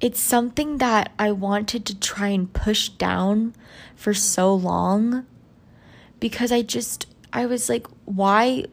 it's 0.00 0.20
something 0.20 0.78
that 0.78 1.12
I 1.18 1.30
wanted 1.30 1.84
to 1.86 1.98
try 1.98 2.28
and 2.28 2.50
push 2.52 2.88
down 2.88 3.54
for 3.94 4.14
so 4.14 4.54
long 4.54 5.26
because 6.20 6.50
I 6.50 6.62
just, 6.62 7.06
I 7.32 7.46
was 7.46 7.68
like, 7.68 7.86
why, 8.06 8.64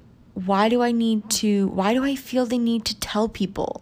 why 0.45 0.69
do 0.69 0.83
I 0.83 0.91
need 0.91 1.31
to, 1.31 1.67
why 1.69 1.95
do 1.95 2.03
I 2.03 2.15
feel 2.15 2.45
the 2.45 2.59
need 2.59 2.85
to 2.85 2.99
tell 2.99 3.27
people? 3.27 3.81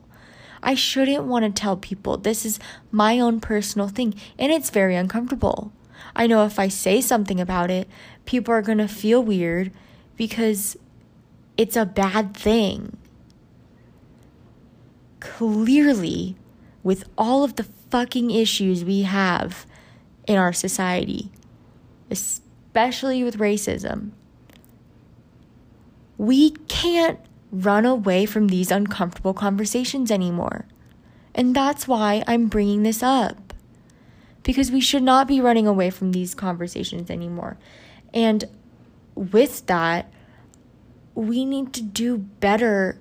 I 0.63 0.73
shouldn't 0.73 1.25
want 1.25 1.43
to 1.43 1.51
tell 1.51 1.75
people. 1.75 2.15
This 2.15 2.45
is 2.45 2.59
my 2.91 3.19
own 3.19 3.41
personal 3.41 3.89
thing, 3.89 4.15
and 4.39 4.53
it's 4.53 4.69
very 4.69 4.95
uncomfortable. 4.95 5.73
I 6.15 6.27
know 6.27 6.45
if 6.45 6.57
I 6.57 6.69
say 6.69 7.01
something 7.01 7.41
about 7.41 7.69
it, 7.69 7.89
people 8.25 8.53
are 8.53 8.61
going 8.61 8.77
to 8.77 8.87
feel 8.87 9.21
weird 9.21 9.73
because 10.15 10.77
it's 11.57 11.75
a 11.75 11.85
bad 11.85 12.33
thing. 12.37 12.95
Clearly, 15.19 16.37
with 16.83 17.03
all 17.17 17.43
of 17.43 17.57
the 17.57 17.65
fucking 17.89 18.31
issues 18.31 18.85
we 18.85 19.01
have 19.01 19.65
in 20.25 20.37
our 20.37 20.53
society, 20.53 21.31
especially 22.09 23.25
with 23.25 23.39
racism, 23.39 24.11
we 26.17 26.51
can't 26.67 27.19
run 27.51 27.85
away 27.85 28.25
from 28.25 28.47
these 28.47 28.71
uncomfortable 28.71 29.33
conversations 29.33 30.11
anymore. 30.11 30.65
And 31.33 31.55
that's 31.55 31.87
why 31.87 32.23
I'm 32.27 32.47
bringing 32.47 32.83
this 32.83 33.03
up. 33.03 33.53
Because 34.43 34.71
we 34.71 34.81
should 34.81 35.03
not 35.03 35.27
be 35.27 35.41
running 35.41 35.67
away 35.67 35.89
from 35.89 36.11
these 36.11 36.35
conversations 36.35 37.09
anymore. 37.09 37.57
And 38.13 38.45
with 39.15 39.65
that, 39.67 40.11
we 41.15 41.45
need 41.45 41.73
to 41.73 41.81
do 41.81 42.17
better 42.17 42.99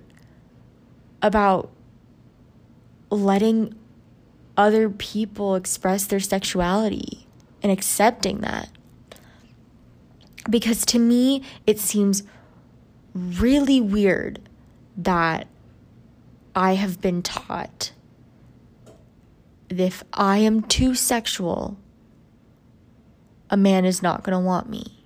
about 1.21 1.69
letting 3.09 3.75
other 4.57 4.89
people 4.89 5.55
express 5.55 6.05
their 6.05 6.19
sexuality 6.19 7.27
and 7.61 7.71
accepting 7.71 8.41
that. 8.41 8.69
Because 10.49 10.85
to 10.85 10.99
me, 10.99 11.41
it 11.65 11.79
seems 11.79 12.23
really 13.15 13.79
weird 13.79 14.39
that 14.97 15.47
I 16.53 16.73
have 16.73 17.01
been 17.01 17.21
taught 17.21 17.93
that 19.69 19.79
if 19.79 20.03
I 20.13 20.39
am 20.39 20.61
too 20.61 20.93
sexual, 20.93 21.77
a 23.49 23.57
man 23.57 23.85
is 23.85 24.03
not 24.03 24.23
going 24.23 24.37
to 24.37 24.45
want 24.45 24.69
me. 24.69 25.03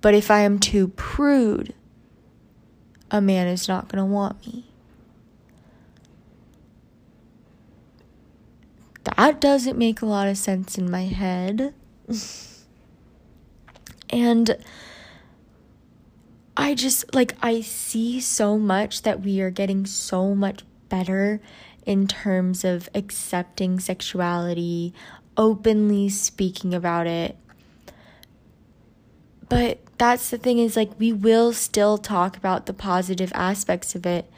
But 0.00 0.14
if 0.14 0.30
I 0.30 0.40
am 0.40 0.58
too 0.58 0.88
prude, 0.88 1.74
a 3.10 3.20
man 3.20 3.46
is 3.46 3.68
not 3.68 3.88
going 3.88 4.02
to 4.02 4.10
want 4.10 4.46
me. 4.46 4.64
That 9.04 9.40
doesn't 9.40 9.76
make 9.76 10.00
a 10.00 10.06
lot 10.06 10.28
of 10.28 10.38
sense 10.38 10.78
in 10.78 10.90
my 10.90 11.04
head. 11.04 11.74
and 14.10 14.56
I 16.56 16.74
just 16.74 17.14
like 17.14 17.34
I 17.40 17.60
see 17.60 18.20
so 18.20 18.58
much 18.58 19.02
that 19.02 19.20
we 19.20 19.40
are 19.40 19.50
getting 19.50 19.86
so 19.86 20.34
much 20.34 20.62
better 20.88 21.40
in 21.86 22.06
terms 22.06 22.64
of 22.64 22.88
accepting 22.94 23.80
sexuality, 23.80 24.92
openly 25.36 26.08
speaking 26.08 26.74
about 26.74 27.06
it. 27.06 27.36
But 29.48 29.80
that's 29.98 30.30
the 30.30 30.38
thing 30.38 30.58
is 30.58 30.76
like 30.76 30.98
we 30.98 31.12
will 31.12 31.52
still 31.52 31.98
talk 31.98 32.36
about 32.36 32.66
the 32.66 32.72
positive 32.72 33.32
aspects 33.34 33.94
of 33.94 34.06
it. 34.06 34.30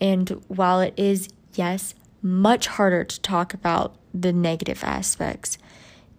And 0.00 0.42
while 0.48 0.80
it 0.80 0.94
is, 0.96 1.28
yes, 1.54 1.94
much 2.22 2.66
harder 2.66 3.04
to 3.04 3.20
talk 3.20 3.54
about 3.54 3.96
the 4.12 4.32
negative 4.32 4.82
aspects, 4.82 5.58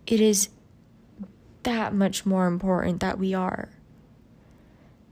it 0.06 0.22
is 0.22 0.50
that 1.64 1.94
much 1.94 2.26
more 2.26 2.48
important 2.48 3.00
that 3.00 3.18
we 3.18 3.34
are. 3.34 3.70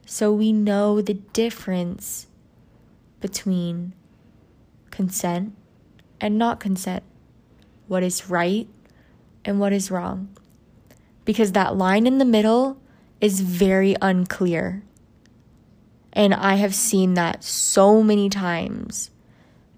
So 0.06 0.34
we 0.34 0.52
know 0.52 1.02
the 1.02 1.14
difference 1.14 2.28
between 3.22 3.94
consent 4.92 5.56
and 6.20 6.38
not 6.38 6.60
consent, 6.60 7.04
what 7.88 8.04
is 8.04 8.30
right 8.30 8.68
and 9.46 9.60
what 9.60 9.74
is 9.74 9.90
wrong. 9.90 10.30
Because 11.26 11.54
that 11.54 11.76
line 11.76 12.06
in 12.06 12.18
the 12.18 12.26
middle 12.26 12.78
is 13.22 13.40
very 13.40 13.96
unclear. 14.02 14.84
And 16.12 16.34
I 16.34 16.56
have 16.56 16.76
seen 16.76 17.14
that 17.16 17.44
so 17.44 18.04
many 18.04 18.30
times, 18.30 19.10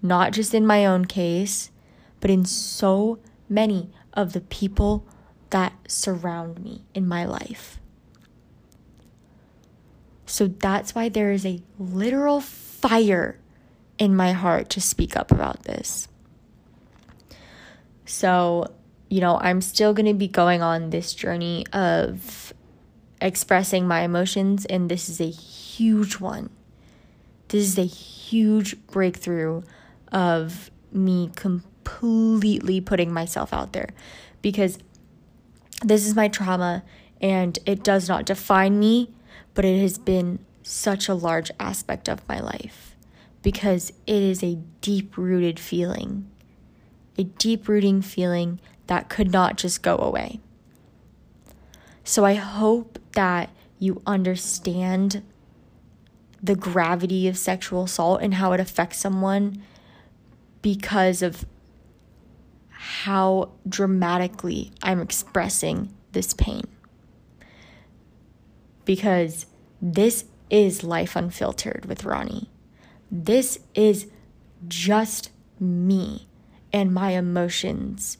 not 0.01 0.33
just 0.33 0.53
in 0.53 0.65
my 0.65 0.85
own 0.85 1.05
case, 1.05 1.69
but 2.19 2.31
in 2.31 2.45
so 2.45 3.19
many 3.47 3.91
of 4.13 4.33
the 4.33 4.41
people 4.41 5.05
that 5.51 5.73
surround 5.87 6.63
me 6.63 6.83
in 6.93 7.07
my 7.07 7.25
life. 7.25 7.79
So 10.25 10.47
that's 10.47 10.95
why 10.95 11.09
there 11.09 11.31
is 11.31 11.45
a 11.45 11.61
literal 11.77 12.41
fire 12.41 13.39
in 13.97 14.15
my 14.15 14.31
heart 14.31 14.69
to 14.71 14.81
speak 14.81 15.15
up 15.15 15.31
about 15.31 15.63
this. 15.63 16.07
So, 18.05 18.73
you 19.09 19.21
know, 19.21 19.39
I'm 19.39 19.61
still 19.61 19.93
going 19.93 20.05
to 20.05 20.13
be 20.13 20.27
going 20.27 20.61
on 20.61 20.89
this 20.89 21.13
journey 21.13 21.65
of 21.73 22.53
expressing 23.21 23.87
my 23.87 24.01
emotions, 24.01 24.65
and 24.65 24.89
this 24.89 25.09
is 25.09 25.19
a 25.19 25.29
huge 25.29 26.19
one. 26.19 26.49
This 27.47 27.63
is 27.63 27.77
a 27.77 27.85
huge 27.85 28.75
breakthrough 28.87 29.63
of 30.11 30.69
me 30.91 31.31
completely 31.35 32.81
putting 32.81 33.13
myself 33.13 33.53
out 33.53 33.73
there 33.73 33.89
because 34.41 34.77
this 35.83 36.05
is 36.05 36.15
my 36.15 36.27
trauma 36.27 36.83
and 37.21 37.57
it 37.65 37.83
does 37.83 38.07
not 38.07 38.25
define 38.25 38.79
me, 38.79 39.09
but 39.55 39.65
it 39.65 39.81
has 39.81 39.97
been 39.97 40.39
such 40.61 41.09
a 41.09 41.15
large 41.15 41.49
aspect 41.59 42.07
of 42.07 42.27
my 42.27 42.39
life 42.39 42.95
because 43.41 43.91
it 44.05 44.21
is 44.21 44.43
a 44.43 44.59
deep 44.81 45.17
rooted 45.17 45.59
feeling, 45.59 46.29
a 47.17 47.23
deep 47.23 47.67
rooting 47.67 48.01
feeling 48.01 48.59
that 48.87 49.09
could 49.09 49.31
not 49.31 49.57
just 49.57 49.81
go 49.81 49.97
away. 49.97 50.39
So 52.03 52.25
I 52.25 52.35
hope 52.35 52.99
that 53.13 53.49
you 53.79 54.01
understand 54.05 55.23
the 56.41 56.55
gravity 56.55 57.27
of 57.27 57.37
sexual 57.37 57.83
assault 57.83 58.21
and 58.21 58.35
how 58.35 58.51
it 58.51 58.59
affects 58.59 58.99
someone 58.99 59.63
because 60.61 61.21
of 61.21 61.45
how 62.69 63.49
dramatically 63.67 64.71
I'm 64.83 65.01
expressing 65.01 65.93
this 66.11 66.33
pain. 66.33 66.63
Because 68.85 69.45
this 69.81 70.25
is 70.49 70.83
life 70.83 71.15
unfiltered 71.15 71.85
with 71.85 72.05
Ronnie. 72.05 72.49
This 73.11 73.59
is 73.73 74.07
just 74.67 75.31
me 75.59 76.27
and 76.71 76.93
my 76.93 77.11
emotions. 77.11 78.17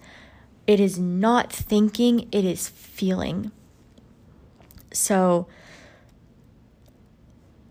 It 0.68 0.80
is 0.80 0.98
not 0.98 1.52
thinking, 1.52 2.28
it 2.32 2.46
is 2.46 2.68
feeling. 2.70 3.52
So 4.92 5.48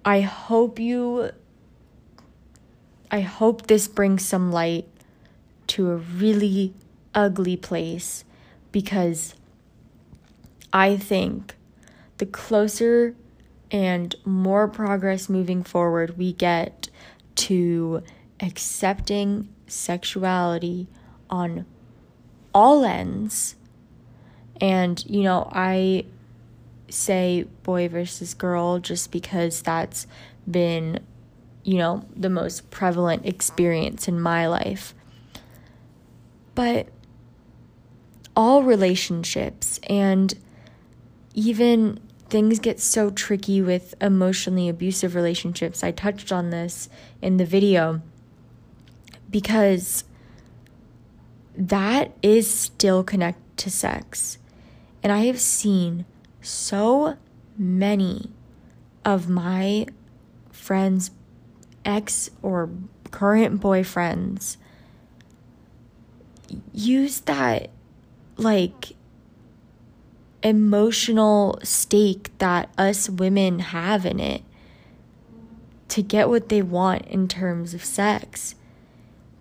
I 0.04 0.20
hope 0.20 0.78
you 0.78 1.30
I 3.10 3.20
hope 3.20 3.68
this 3.68 3.86
brings 3.86 4.24
some 4.24 4.50
light 4.50 4.88
to 5.68 5.90
a 5.90 5.96
really 5.96 6.74
ugly 7.14 7.56
place 7.56 8.24
because 8.72 9.34
I 10.72 10.96
think 10.96 11.54
the 12.18 12.26
closer 12.26 13.14
and 13.70 14.14
more 14.24 14.68
progress 14.68 15.28
moving 15.28 15.62
forward 15.62 16.16
we 16.16 16.32
get 16.32 16.88
to 17.34 18.02
accepting 18.40 19.48
sexuality 19.66 20.86
on 21.30 21.64
all 22.52 22.84
ends 22.84 23.56
and 24.60 25.04
you 25.08 25.22
know 25.22 25.48
I 25.52 26.04
say 26.94 27.44
boy 27.62 27.88
versus 27.88 28.34
girl 28.34 28.78
just 28.78 29.10
because 29.10 29.62
that's 29.62 30.06
been, 30.50 31.00
you 31.62 31.78
know, 31.78 32.04
the 32.14 32.30
most 32.30 32.70
prevalent 32.70 33.26
experience 33.26 34.08
in 34.08 34.20
my 34.20 34.46
life. 34.46 34.94
But 36.54 36.88
all 38.36 38.62
relationships 38.62 39.80
and 39.88 40.34
even 41.34 42.00
things 42.28 42.58
get 42.58 42.80
so 42.80 43.10
tricky 43.10 43.60
with 43.60 43.94
emotionally 44.00 44.68
abusive 44.68 45.14
relationships. 45.14 45.84
I 45.84 45.90
touched 45.90 46.32
on 46.32 46.50
this 46.50 46.88
in 47.20 47.36
the 47.36 47.44
video 47.44 48.00
because 49.30 50.04
that 51.56 52.12
is 52.22 52.52
still 52.52 53.04
connected 53.04 53.42
to 53.58 53.70
sex. 53.70 54.38
And 55.02 55.12
I 55.12 55.26
have 55.26 55.40
seen 55.40 56.06
so 56.40 57.16
many 57.56 58.30
of 59.04 59.28
my 59.28 59.86
friends' 60.50 61.10
ex 61.84 62.30
or 62.42 62.70
current 63.10 63.60
boyfriends 63.60 64.56
use 66.72 67.20
that 67.20 67.70
like 68.36 68.96
emotional 70.44 71.58
stake 71.62 72.30
that 72.38 72.68
us 72.76 73.08
women 73.08 73.58
have 73.58 74.04
in 74.04 74.20
it 74.20 74.42
to 75.88 76.02
get 76.02 76.28
what 76.28 76.50
they 76.50 76.62
want 76.62 77.06
in 77.06 77.26
terms 77.26 77.72
of 77.74 77.84
sex. 77.84 78.54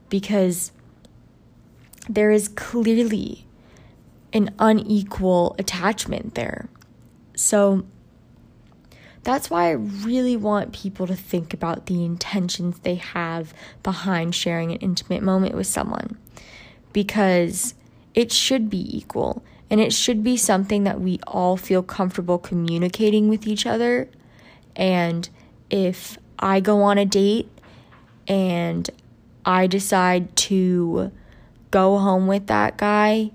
Because 0.09 0.71
there 2.07 2.31
is 2.31 2.47
clearly 2.47 3.45
an 4.31 4.53
unequal 4.59 5.55
attachment 5.59 6.35
there. 6.35 6.69
So 7.35 7.85
that's 9.23 9.49
why 9.49 9.67
I 9.67 9.71
really 9.71 10.37
want 10.37 10.73
people 10.73 11.07
to 11.07 11.15
think 11.15 11.53
about 11.53 11.85
the 11.87 12.03
intentions 12.03 12.79
they 12.79 12.95
have 12.95 13.53
behind 13.81 14.35
sharing 14.35 14.71
an 14.71 14.77
intimate 14.77 15.23
moment 15.23 15.55
with 15.55 15.67
someone. 15.67 16.17
Because 16.91 17.73
it 18.13 18.31
should 18.31 18.69
be 18.69 18.95
equal 18.95 19.43
and 19.73 19.81
it 19.81 19.91
should 19.91 20.23
be 20.23 20.38
something 20.38 20.83
that 20.83 21.01
we 21.01 21.19
all 21.25 21.57
feel 21.57 21.81
comfortable 21.81 22.38
communicating 22.38 23.27
with 23.27 23.47
each 23.47 23.65
other. 23.65 24.07
And 24.75 25.27
if 25.71 26.15
I 26.38 26.59
go 26.59 26.83
on 26.83 26.99
a 26.99 27.05
date 27.05 27.49
and 28.27 28.88
I 29.43 29.65
decide 29.65 30.36
to 30.36 31.12
go 31.71 31.97
home 31.97 32.27
with 32.27 32.45
that 32.45 32.77
guy 32.77 33.31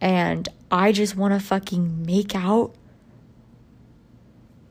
and 0.00 0.48
I 0.72 0.90
just 0.90 1.14
want 1.14 1.34
to 1.34 1.38
fucking 1.38 2.04
make 2.04 2.34
out 2.34 2.74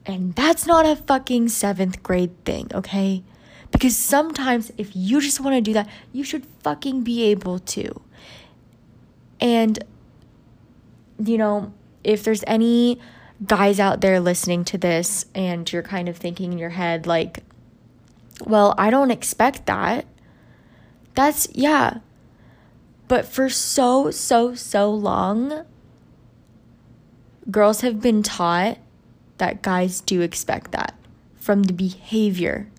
and 0.05 0.35
that's 0.35 0.65
not 0.65 0.85
a 0.85 0.97
fucking 0.97 1.47
seventh 1.47 2.03
grade 2.03 2.43
thing, 2.43 2.69
okay? 2.73 3.23
Because 3.71 3.95
sometimes 3.95 4.69
if 4.77 4.93
you 4.93 5.21
just 5.21 5.39
want 5.39 5.55
to 5.55 5.61
do 5.61 5.71
that, 5.71 5.87
you 6.11 6.25
should 6.25 6.45
fucking 6.61 7.03
be 7.03 7.23
able 7.23 7.59
to. 7.59 8.01
And, 9.39 9.81
you 11.25 11.37
know, 11.37 11.73
if 12.03 12.23
there's 12.23 12.43
any 12.47 12.99
guys 13.45 13.79
out 13.79 14.01
there 14.01 14.19
listening 14.19 14.63
to 14.65 14.77
this 14.77 15.25
and 15.33 15.71
you're 15.71 15.83
kind 15.83 16.07
of 16.09 16.17
thinking 16.17 16.53
in 16.53 16.57
your 16.57 16.69
head, 16.69 17.07
like, 17.07 17.43
well, 18.45 18.73
I 18.77 18.89
don't 18.89 19.11
expect 19.11 19.65
that. 19.65 20.05
That's, 21.15 21.47
yeah. 21.51 21.99
But 23.07 23.25
for 23.25 23.49
so, 23.49 24.11
so, 24.11 24.55
so 24.55 24.91
long, 24.91 25.65
girls 27.51 27.81
have 27.81 28.01
been 28.01 28.23
taught 28.23 28.77
that 29.37 29.61
guys 29.61 30.01
do 30.01 30.21
expect 30.21 30.71
that 30.71 30.95
from 31.35 31.63
the 31.63 31.73
behavior 31.73 32.69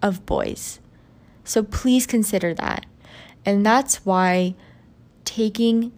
of 0.00 0.24
boys. 0.26 0.78
So 1.44 1.62
please 1.62 2.06
consider 2.06 2.54
that. 2.54 2.86
And 3.44 3.64
that's 3.64 4.04
why 4.04 4.54
taking 5.24 5.92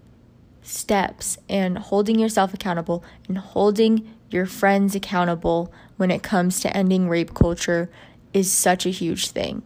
steps 0.68 1.38
and 1.48 1.78
holding 1.78 2.18
yourself 2.18 2.52
accountable 2.52 3.02
and 3.26 3.38
holding 3.38 4.14
your 4.31 4.46
friends 4.46 4.94
accountable 4.94 5.72
when 5.96 6.11
it 6.11 6.22
comes 6.22 6.61
to 6.61 6.76
ending 6.76 7.09
rape 7.09 7.35
culture 7.35 7.90
is 8.35 8.52
such 8.52 8.85
a 8.85 8.90
huge 8.90 9.28
thing. 9.28 9.62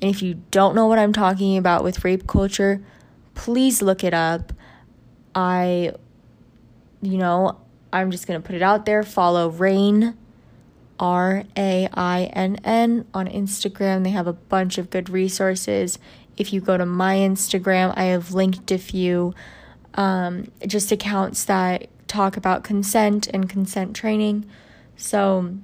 And 0.00 0.10
if 0.10 0.22
you 0.22 0.42
don't 0.50 0.74
know 0.74 0.86
what 0.86 0.98
I'm 0.98 1.12
talking 1.12 1.56
about 1.56 1.84
with 1.84 2.04
rape 2.04 2.26
culture, 2.26 2.82
please 3.34 3.82
look 3.82 4.02
it 4.02 4.14
up. 4.14 4.52
I, 5.34 5.92
you 7.00 7.18
know, 7.18 7.60
I'm 7.92 8.10
just 8.10 8.26
going 8.26 8.40
to 8.40 8.46
put 8.46 8.56
it 8.56 8.62
out 8.62 8.86
there. 8.86 9.02
Follow 9.02 9.50
RAINN, 9.50 10.16
R 10.98 11.44
A 11.56 11.88
I 11.92 12.24
N 12.32 12.58
N, 12.64 13.06
on 13.14 13.28
Instagram. 13.28 14.02
They 14.02 14.10
have 14.10 14.26
a 14.26 14.32
bunch 14.32 14.78
of 14.78 14.90
good 14.90 15.08
resources. 15.08 15.98
If 16.36 16.52
you 16.52 16.60
go 16.60 16.76
to 16.76 16.86
my 16.86 17.16
Instagram, 17.16 17.92
I 17.94 18.04
have 18.04 18.32
linked 18.32 18.70
a 18.72 18.78
few 18.78 19.34
um, 19.94 20.50
just 20.66 20.92
accounts 20.92 21.44
that 21.44 21.88
talk 22.08 22.36
about 22.36 22.64
consent 22.64 23.26
and 23.28 23.48
consent 23.48 23.96
training. 23.96 24.44
So, 24.96 25.56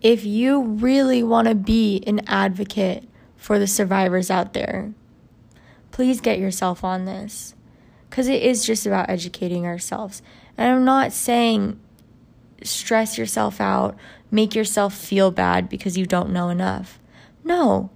if 0.00 0.24
you 0.24 0.62
really 0.62 1.22
want 1.22 1.48
to 1.48 1.54
be 1.54 2.02
an 2.06 2.20
advocate 2.28 3.08
for 3.36 3.58
the 3.58 3.66
survivors 3.66 4.30
out 4.30 4.52
there, 4.52 4.92
please 5.90 6.20
get 6.20 6.38
yourself 6.38 6.84
on 6.84 7.04
this 7.04 7.54
because 8.08 8.28
it 8.28 8.42
is 8.42 8.64
just 8.64 8.86
about 8.86 9.10
educating 9.10 9.66
ourselves. 9.66 10.22
And 10.56 10.70
I'm 10.70 10.84
not 10.84 11.12
saying 11.12 11.78
stress 12.62 13.18
yourself 13.18 13.60
out, 13.60 13.96
make 14.30 14.54
yourself 14.54 14.94
feel 14.94 15.30
bad 15.30 15.68
because 15.68 15.96
you 15.96 16.06
don't 16.06 16.30
know 16.30 16.48
enough. 16.48 16.98
No. 17.44 17.90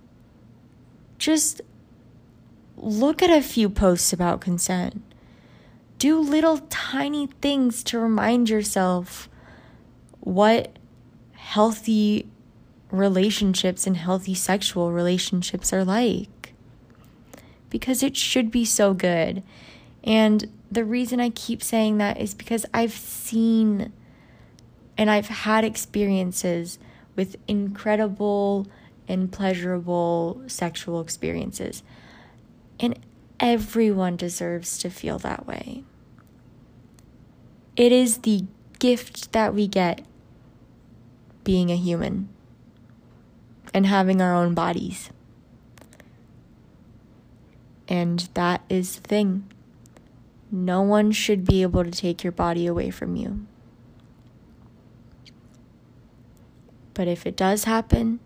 Just 1.19 1.61
look 2.77 3.23
at 3.23 3.31
a 3.31 3.43
few 3.43 3.69
posts 3.69 4.13
about 4.13 4.41
consent. 4.41 5.03
Do 6.03 6.19
little 6.19 6.59
tiny 6.69 7.29
things 7.29 7.85
to 7.85 7.97
remind 7.97 8.51
yourself 8.51 9.29
what 10.19 10.77
healthy 11.35 12.27
relationships 12.91 13.87
and 13.87 13.97
healthy 13.97 14.35
sexual 14.35 14.91
relationships 14.91 15.73
are 15.73 15.85
like. 15.85 16.55
Because 17.71 18.03
it 18.03 18.17
should 18.17 18.51
be 18.51 18.65
so 18.65 18.95
good. 18.95 19.45
And 20.03 20.51
the 20.73 20.85
reason 20.85 21.21
I 21.21 21.31
keep 21.31 21.63
saying 21.63 21.99
that 21.99 22.19
is 22.21 22.35
because 22.35 22.67
I've 22.75 22.91
seen 22.91 23.93
and 24.99 25.09
I've 25.09 25.29
had 25.29 25.63
experiences 25.63 26.81
with 27.15 27.37
incredible 27.47 28.67
and 29.07 29.31
pleasurable 29.31 30.43
sexual 30.49 31.01
experiences. 31.01 31.85
And 32.81 32.99
everyone 33.39 34.17
deserves 34.17 34.79
to 34.79 34.91
feel 34.91 35.21
that 35.21 35.47
way. 35.47 35.85
It 37.77 37.91
is 37.91 38.19
the 38.19 38.45
gift 38.79 39.33
that 39.33 39.55
we 39.55 39.67
get 39.67 40.05
being 41.45 41.71
a 41.71 41.77
human 41.77 42.29
and 43.73 43.87
having 43.87 44.21
our 44.21 44.35
own 44.35 44.55
bodies. 44.55 45.11
And 47.89 48.29
that 48.35 48.63
is 48.69 48.97
the 48.97 49.09
thing. 49.09 49.51
No 50.51 50.83
one 50.83 51.13
should 51.13 51.47
be 51.47 51.63
able 51.63 51.85
to 51.85 51.91
take 51.91 52.23
your 52.23 52.33
body 52.33 52.67
away 52.67 52.91
from 52.91 53.17
you. 53.17 53.47
But 56.95 57.09
if 57.09 57.27
it 57.27 57.37
does 57.37 57.65
happen, 57.65 58.21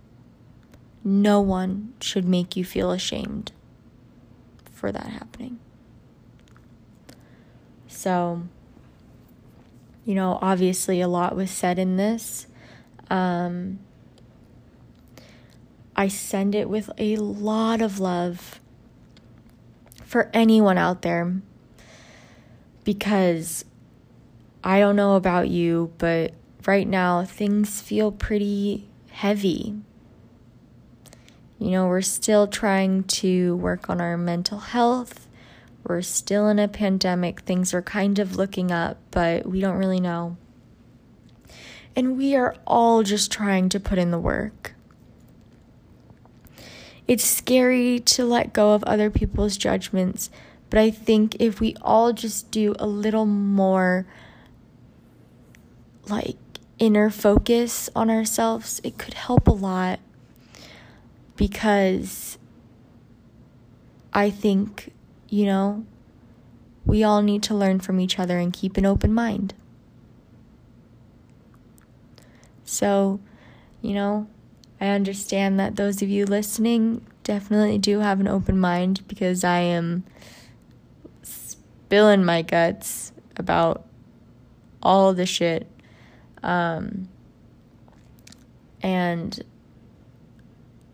no 1.04 1.40
one 1.40 1.94
should 2.00 2.24
make 2.24 2.56
you 2.56 2.64
feel 2.64 2.90
ashamed 2.90 3.52
for 4.72 4.90
that 4.90 5.06
happening. 5.06 5.60
So, 7.86 8.42
you 10.06 10.14
know, 10.14 10.38
obviously 10.40 11.00
a 11.00 11.08
lot 11.08 11.34
was 11.36 11.50
said 11.50 11.78
in 11.78 11.96
this. 11.96 12.46
Um, 13.10 13.80
I 15.96 16.06
send 16.08 16.54
it 16.54 16.70
with 16.70 16.90
a 16.96 17.16
lot 17.16 17.82
of 17.82 17.98
love 17.98 18.60
for 20.04 20.30
anyone 20.32 20.78
out 20.78 21.02
there 21.02 21.40
because 22.84 23.64
I 24.62 24.78
don't 24.78 24.94
know 24.94 25.16
about 25.16 25.48
you, 25.48 25.92
but 25.98 26.34
right 26.64 26.86
now 26.86 27.24
things 27.24 27.80
feel 27.80 28.12
pretty 28.12 28.88
heavy. 29.10 29.74
You 31.58 31.70
know, 31.70 31.88
we're 31.88 32.02
still 32.02 32.46
trying 32.46 33.04
to 33.04 33.56
work 33.56 33.90
on 33.90 34.00
our 34.00 34.16
mental 34.16 34.58
health. 34.58 35.25
We're 35.88 36.02
still 36.02 36.48
in 36.48 36.58
a 36.58 36.66
pandemic. 36.66 37.40
Things 37.40 37.72
are 37.72 37.82
kind 37.82 38.18
of 38.18 38.34
looking 38.34 38.72
up, 38.72 38.98
but 39.12 39.46
we 39.46 39.60
don't 39.60 39.76
really 39.76 40.00
know. 40.00 40.36
And 41.94 42.16
we 42.16 42.34
are 42.34 42.56
all 42.66 43.04
just 43.04 43.30
trying 43.30 43.68
to 43.68 43.78
put 43.78 43.98
in 43.98 44.10
the 44.10 44.18
work. 44.18 44.74
It's 47.06 47.24
scary 47.24 48.00
to 48.00 48.24
let 48.24 48.52
go 48.52 48.74
of 48.74 48.82
other 48.82 49.10
people's 49.10 49.56
judgments, 49.56 50.28
but 50.70 50.80
I 50.80 50.90
think 50.90 51.36
if 51.38 51.60
we 51.60 51.76
all 51.80 52.12
just 52.12 52.50
do 52.50 52.74
a 52.80 52.86
little 52.86 53.26
more 53.26 54.06
like 56.08 56.36
inner 56.80 57.10
focus 57.10 57.88
on 57.94 58.10
ourselves, 58.10 58.80
it 58.82 58.98
could 58.98 59.14
help 59.14 59.46
a 59.46 59.52
lot 59.52 60.00
because 61.36 62.38
I 64.12 64.30
think, 64.30 64.92
you 65.28 65.46
know, 65.46 65.84
we 66.84 67.02
all 67.02 67.22
need 67.22 67.42
to 67.44 67.54
learn 67.54 67.80
from 67.80 68.00
each 68.00 68.18
other 68.18 68.38
and 68.38 68.52
keep 68.52 68.76
an 68.76 68.86
open 68.86 69.12
mind. 69.12 69.54
So, 72.64 73.20
you 73.82 73.94
know, 73.94 74.28
I 74.80 74.88
understand 74.88 75.58
that 75.58 75.76
those 75.76 76.02
of 76.02 76.08
you 76.08 76.26
listening 76.26 77.06
definitely 77.24 77.78
do 77.78 78.00
have 78.00 78.20
an 78.20 78.28
open 78.28 78.58
mind 78.58 79.06
because 79.08 79.42
I 79.42 79.60
am 79.60 80.04
spilling 81.22 82.24
my 82.24 82.42
guts 82.42 83.12
about 83.36 83.84
all 84.82 85.12
the 85.14 85.26
shit. 85.26 85.66
Um, 86.42 87.08
and 88.82 89.42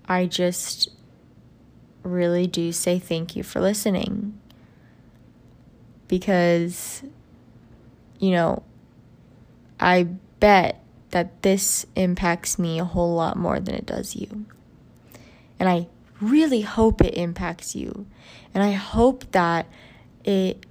I 0.07 0.27
just 0.27 0.91
really 2.03 2.47
do 2.47 2.73
say 2.73 2.99
thank 2.99 3.37
you 3.37 3.43
for 3.43 3.61
listening 3.61 4.39
because, 6.09 7.03
you 8.19 8.31
know, 8.33 8.63
I 9.81 10.05
bet 10.41 10.83
that 11.11 11.43
this 11.43 11.87
impacts 11.97 12.59
me 12.59 12.79
a 12.79 12.85
whole 12.85 13.15
lot 13.15 13.37
more 13.37 13.61
than 13.61 13.75
it 13.75 13.87
does 13.87 14.17
you. 14.17 14.47
And 15.59 15.69
I 15.69 15.87
really 16.21 16.63
hope 16.63 17.01
it 17.01 17.15
impacts 17.15 17.75
you. 17.75 18.07
And 18.55 18.63
I 18.63 18.73
hope 18.73 19.31
that 19.33 19.67
it 20.25 20.65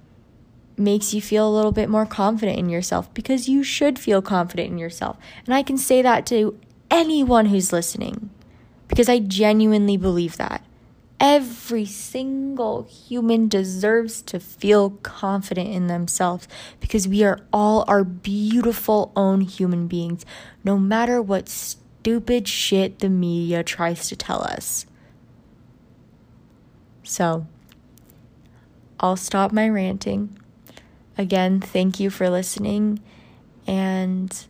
makes 0.76 1.12
you 1.12 1.20
feel 1.20 1.48
a 1.48 1.54
little 1.54 1.72
bit 1.72 1.88
more 1.88 2.06
confident 2.06 2.58
in 2.58 2.68
yourself 2.68 3.12
because 3.14 3.48
you 3.48 3.62
should 3.62 3.98
feel 3.98 4.22
confident 4.22 4.70
in 4.70 4.78
yourself. 4.78 5.16
And 5.46 5.54
I 5.54 5.62
can 5.62 5.78
say 5.78 6.02
that 6.02 6.26
to 6.26 6.58
anyone 6.90 7.46
who's 7.46 7.72
listening 7.72 8.30
because 8.88 9.08
I 9.08 9.18
genuinely 9.18 9.96
believe 9.96 10.36
that. 10.36 10.64
Every 11.22 11.84
single 11.84 12.82
human 12.82 13.46
deserves 13.46 14.22
to 14.22 14.40
feel 14.40 14.90
confident 15.04 15.68
in 15.68 15.86
themselves 15.86 16.48
because 16.80 17.06
we 17.06 17.22
are 17.22 17.38
all 17.52 17.84
our 17.86 18.02
beautiful 18.02 19.12
own 19.14 19.42
human 19.42 19.86
beings, 19.86 20.26
no 20.64 20.76
matter 20.76 21.22
what 21.22 21.48
stupid 21.48 22.48
shit 22.48 22.98
the 22.98 23.08
media 23.08 23.62
tries 23.62 24.08
to 24.08 24.16
tell 24.16 24.42
us. 24.42 24.84
So, 27.04 27.46
I'll 28.98 29.16
stop 29.16 29.52
my 29.52 29.68
ranting. 29.68 30.36
Again, 31.16 31.60
thank 31.60 32.00
you 32.00 32.10
for 32.10 32.30
listening, 32.30 32.98
and 33.64 34.44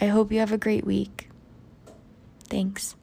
I 0.00 0.06
hope 0.06 0.32
you 0.32 0.40
have 0.40 0.52
a 0.52 0.58
great 0.58 0.84
week. 0.84 1.28
Thanks. 2.48 2.96